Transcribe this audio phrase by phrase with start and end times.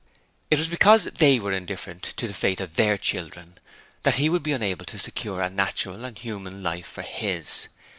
[0.49, 3.59] It was because they were indifferent to the fate of THEIR children
[4.01, 7.67] that he would be unable to secure a natural and human life for HIS.